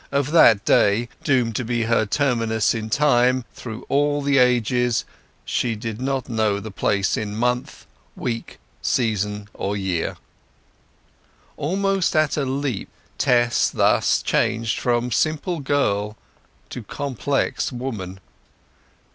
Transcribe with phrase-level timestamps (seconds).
[0.11, 5.05] Of that day, doomed to be her terminus in time through all the ages,
[5.45, 7.85] she did not know the place in month,
[8.15, 10.17] week, season or year.
[11.55, 16.17] Almost at a leap Tess thus changed from simple girl
[16.71, 18.19] to complex woman.